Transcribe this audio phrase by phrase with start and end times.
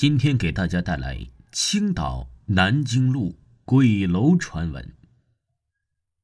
[0.00, 4.94] 今天给大家带来青岛南京路鬼楼传闻。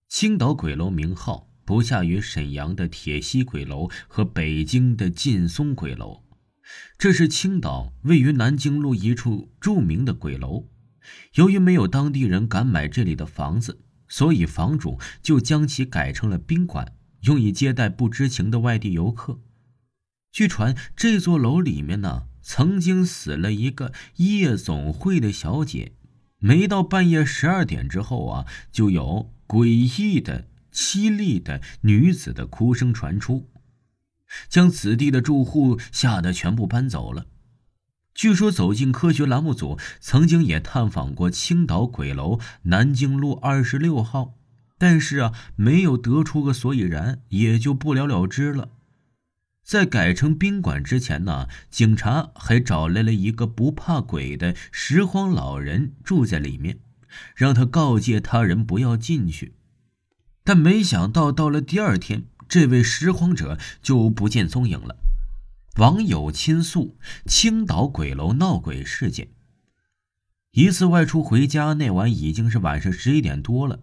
[0.08, 6.22] 青岛鬼楼名号不下于沈阳的铁西鬼楼和北京的劲松鬼楼，
[6.96, 10.70] 这是青岛位于南京路一处著名的鬼楼。
[11.34, 19.38] 由于没有当地人敢买这里的房子，所以房主就将其改成了宾馆，用以接待不知情的外地游客。
[20.32, 22.28] 据传，这座楼里面呢。
[22.48, 25.94] 曾经死了一个夜总会的小姐，
[26.38, 33.50] 没到半夜十二点之后啊，就有诡异的、凄厉的女子的哭声传出，
[34.48, 37.26] 将此地的住户吓得全部搬走了。
[38.14, 44.34] 据说，走进科学栏目组曾经也探访过青岛鬼楼南京路二十六号，
[44.78, 48.70] 但是啊，没有得出个所以然，也就不了了之了。
[49.66, 56.78] 在改成宾馆之前呢，警察还找来了一个不怕鬼的拾荒老人住在里面，
[57.34, 59.54] 让他告诫他人不要进去。
[60.44, 64.98] 但没想到，到了第二天，这位拾荒者就不见踪影了。
[65.78, 69.30] 网友倾诉青岛鬼楼闹鬼事件：
[70.52, 73.80] 一次外出回家，那晚已经是晚上十一点多了。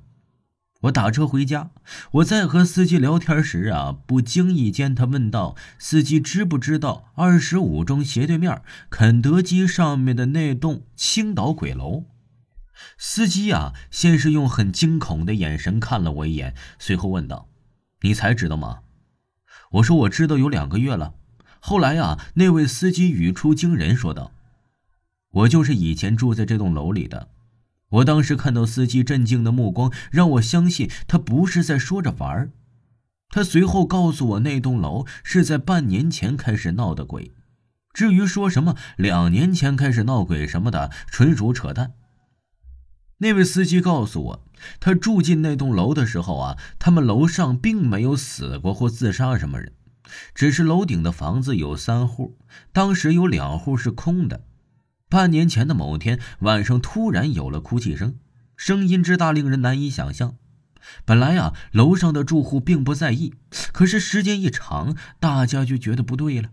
[0.83, 1.71] 我打车回家，
[2.11, 12.03] 我在和司机聊天时啊，不经意间他问道：“司机知不知道二十五中斜对面肯德基上面的那栋青岛鬼楼？”
[12.97, 17.47] 司机啊，先是用很惊恐的眼神看了我一眼，随后问道
[18.01, 18.79] ：“你才知道吗？”
[19.71, 21.13] 我说：“我知道有两个月了。”
[21.61, 24.33] 后来啊，那位司机语出惊人，说道
[25.31, 27.29] ：“我就是以前住在这栋楼里的。”
[27.93, 32.51] 我当时看到司机震惊的目光，让我相信他不是在说着玩儿。
[33.29, 37.31] 他随后告诉我，那栋楼是在半年前开始闹的鬼。
[37.93, 41.93] 至于说什么两年前开始闹鬼什么的，纯属扯淡。
[43.19, 44.45] 那位司机告诉我，
[44.79, 49.71] 他住进那栋楼的时候啊，他们楼上并没有死过或自杀什么人，
[50.33, 52.37] 只是楼顶的房子有三户，
[52.71, 54.45] 当时有两户是空的。
[55.13, 58.15] 半年前的某天晚上，突然有了哭泣声，
[58.57, 60.37] 声音之大令人难以想象。
[61.05, 63.35] 本来啊，楼上的住户并不在意，
[63.71, 66.49] 可是时间一长，大家就觉得不对了。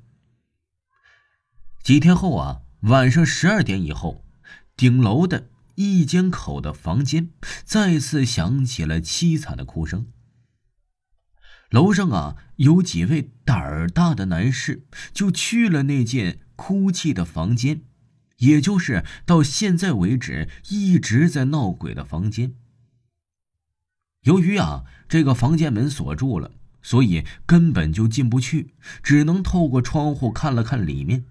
[1.83, 4.27] 几天后啊，晚上十二点以后，
[4.77, 7.31] 顶楼的一间口的房间
[7.65, 10.09] 再次响起了凄惨的哭声。
[11.71, 14.85] 楼上啊，有几位胆儿大的男士
[15.15, 17.81] 就去了那间哭泣的房间。
[18.41, 22.53] 也就是到现在为止一直在闹鬼的房间。
[24.25, 26.53] 由于啊这个房间门锁住了，
[26.83, 31.25] 所以根本就进不去，只能透过窗户看了看里面。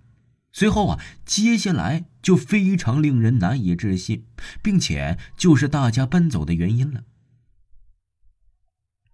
[0.52, 4.26] 随后啊，接下来就非常令人难以置信，
[4.64, 7.04] 并且就是大家搬走的原因了。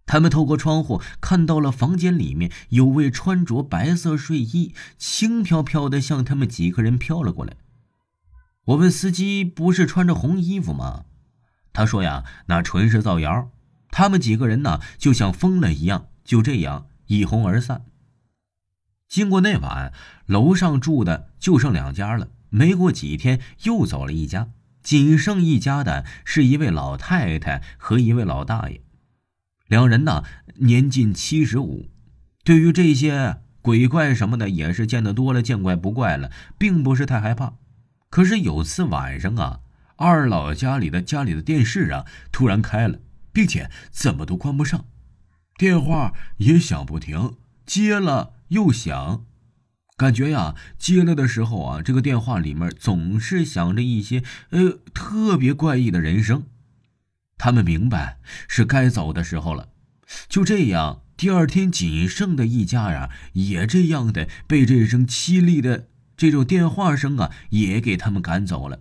[0.06, 7.58] 他们透过窗户看到了房间里面有位穿着白色睡衣、轻飘飘的向他们几个人飘了过来。
[8.66, 11.06] 我问司机：“不是穿着红衣服吗？”
[11.72, 13.50] 他说：“呀，那纯是造谣。”
[13.92, 17.86] 他们几个人呢，就像疯了一样，就这样一哄而散。
[19.08, 19.94] 经过那晚，
[20.26, 22.30] 楼上住的就剩两家了。
[22.50, 24.50] 没过几天，又走了一家，
[24.82, 28.82] 仅剩一家的是一位老太太和一位老大爷，
[29.68, 30.24] 两人呢
[30.56, 31.88] 年近七十五。
[32.44, 37.54] 对于这些鬼怪什么的，也是见得多了，见怪不怪了，并不是太害怕。
[38.16, 39.60] 可是有次晚上啊，
[39.98, 43.02] 二老家里的家里的电视啊突然开了，
[43.34, 44.86] 并且怎么都关不上，
[45.58, 49.26] 电话也响不停，接了又响，
[49.98, 56.44] 感觉呀接了的时候啊，这个电话里面总是响着一些呃特别怪异的人声。
[57.38, 59.68] 他们明白是该走的时候了，
[60.30, 65.90] 就这样，第二天仅剩的一家呀，也这样的被这声凄厉的。
[66.18, 68.80] 这种电话声啊，也给他们赶走了。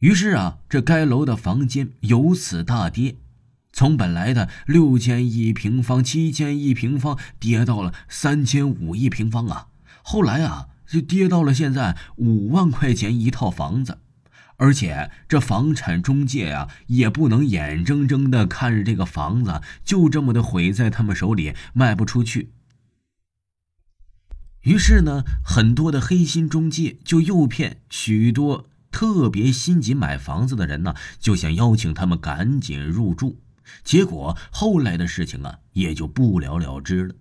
[0.00, 3.16] 于是啊，这该楼的房间由此大跌，
[3.72, 9.66] 从本来的六千一平方、七千一平方跌到了三千五一平方啊。
[10.02, 13.98] 后来啊，就跌到了现在五万块钱一套房子，
[14.56, 22.52] 而且这房产中介啊，也不能眼睁睁的看着这个房子就这么的毁在他们手里，卖不出去。
[24.68, 33.40] 于是呢，很多的黑心中介就诱骗许多特别心急买房子的人呢，就想邀请他们赶紧入住。
[33.82, 37.14] 结果后来的事情啊，也就不了了之了。